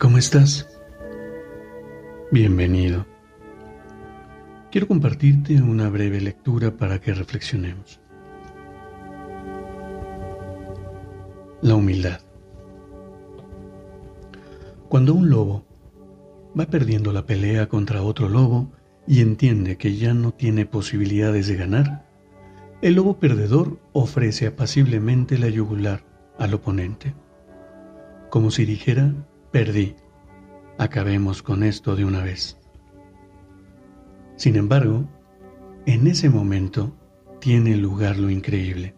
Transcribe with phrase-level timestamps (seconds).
[0.00, 0.66] ¿Cómo estás?
[2.32, 3.04] Bienvenido.
[4.70, 8.00] Quiero compartirte una breve lectura para que reflexionemos.
[11.60, 12.20] La humildad.
[14.88, 15.66] Cuando un lobo
[16.58, 18.72] va perdiendo la pelea contra otro lobo
[19.06, 22.06] y entiende que ya no tiene posibilidades de ganar,
[22.80, 26.02] el lobo perdedor ofrece apaciblemente la yugular
[26.38, 27.12] al oponente,
[28.30, 29.12] como si dijera
[29.52, 29.96] Perdí.
[30.78, 32.56] Acabemos con esto de una vez.
[34.36, 35.08] Sin embargo,
[35.86, 36.96] en ese momento
[37.40, 38.94] tiene lugar lo increíble.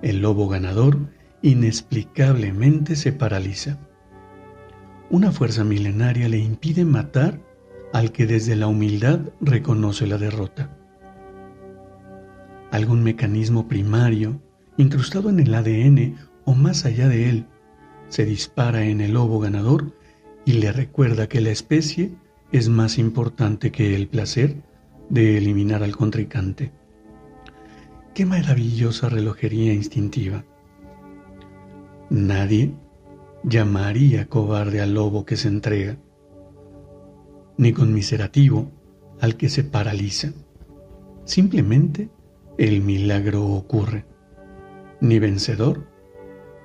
[0.00, 0.96] El lobo ganador
[1.42, 3.80] inexplicablemente se paraliza.
[5.10, 7.40] Una fuerza milenaria le impide matar
[7.92, 10.78] al que desde la humildad reconoce la derrota.
[12.70, 14.40] Algún mecanismo primario,
[14.76, 17.46] incrustado en el ADN o más allá de él,
[18.10, 19.92] se dispara en el lobo ganador
[20.44, 22.10] y le recuerda que la especie
[22.52, 24.56] es más importante que el placer
[25.08, 26.72] de eliminar al contrincante.
[28.14, 30.44] Qué maravillosa relojería instintiva.
[32.10, 32.74] Nadie
[33.44, 35.96] llamaría cobarde al lobo que se entrega,
[37.56, 38.70] ni conmiserativo
[39.20, 40.32] al que se paraliza.
[41.24, 42.10] Simplemente
[42.58, 44.04] el milagro ocurre,
[45.00, 45.86] ni vencedor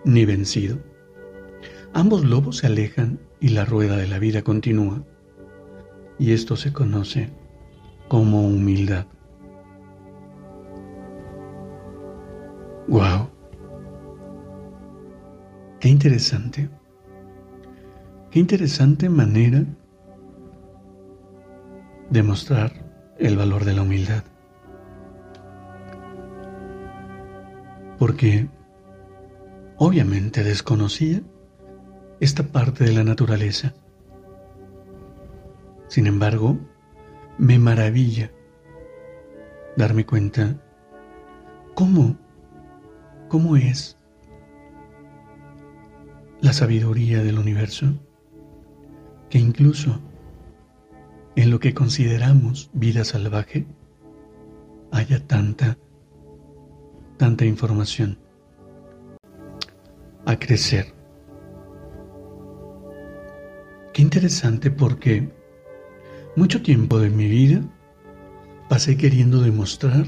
[0.03, 0.94] ni vencido.
[1.95, 5.01] Ambos lobos se alejan y la rueda de la vida continúa.
[6.19, 7.29] Y esto se conoce
[8.09, 9.05] como humildad.
[12.89, 13.29] ¡Wow!
[15.79, 16.69] Qué interesante.
[18.29, 19.63] Qué interesante manera
[22.09, 22.73] de mostrar
[23.19, 24.25] el valor de la humildad.
[27.97, 28.49] Porque
[29.77, 31.21] obviamente desconocía
[32.19, 33.73] esta parte de la naturaleza.
[35.87, 36.57] Sin embargo,
[37.37, 38.31] me maravilla
[39.75, 40.61] darme cuenta
[41.73, 42.15] cómo,
[43.27, 43.97] cómo es
[46.41, 47.87] la sabiduría del universo,
[49.29, 49.99] que incluso
[51.35, 53.65] en lo que consideramos vida salvaje
[54.91, 55.77] haya tanta,
[57.17, 58.17] tanta información
[60.25, 60.94] a crecer
[63.95, 65.31] Qué interesante porque
[66.35, 67.61] mucho tiempo de mi vida
[68.67, 70.05] pasé queriendo demostrar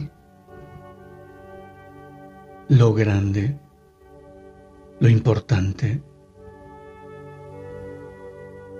[2.67, 3.57] lo grande,
[4.99, 6.03] lo importante,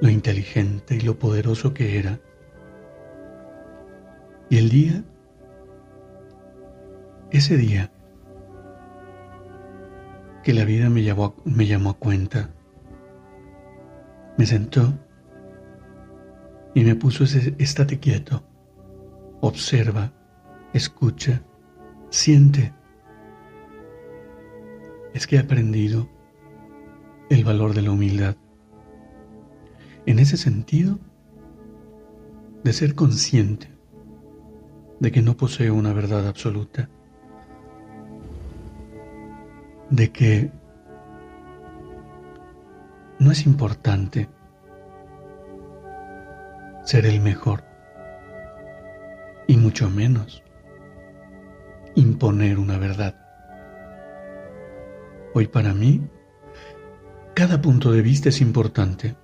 [0.02, 2.20] lo inteligente y lo poderoso que era.
[4.50, 5.06] Y el día,
[7.32, 7.94] ese día,
[10.44, 12.57] que la vida me llamó, me llamó a cuenta,
[14.38, 14.94] me sentó
[16.74, 18.44] y me puso ese estate quieto.
[19.42, 20.14] Observa,
[20.74, 21.42] escucha,
[22.10, 22.74] siente.
[25.14, 26.10] Es que he aprendido
[27.30, 28.36] el valor de la humildad.
[30.06, 31.00] En ese sentido,
[32.64, 33.70] de ser consciente
[35.00, 36.90] de que no poseo una verdad absoluta,
[39.90, 40.52] de que
[43.20, 44.30] no es importante
[46.84, 47.64] ser el mejor
[49.48, 50.44] y mucho menos
[51.96, 53.16] imponer una verdad.
[55.34, 56.08] Hoy para mí,
[57.34, 59.16] cada punto de vista es importante.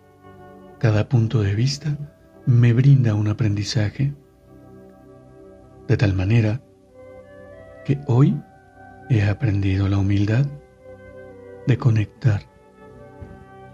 [0.79, 1.97] Cada punto de vista
[2.45, 4.13] me brinda un aprendizaje.
[5.87, 6.61] De tal manera
[7.85, 8.39] que hoy
[9.09, 10.45] he aprendido la humildad
[11.67, 12.52] de conectar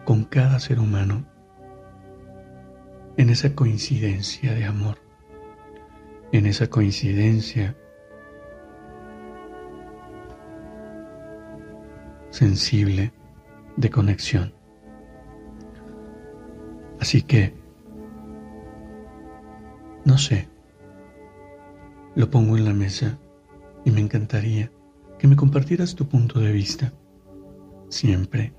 [0.10, 1.24] con cada ser humano
[3.16, 4.98] en esa coincidencia de amor,
[6.32, 7.76] en esa coincidencia
[12.32, 13.14] sensible
[13.78, 14.52] de conexión.
[17.00, 17.54] Así que,
[20.06, 20.50] no sé,
[22.16, 23.20] lo pongo en la mesa
[23.86, 24.72] y me encantaría
[25.20, 26.92] que me compartieras tu punto de vista
[27.90, 28.59] siempre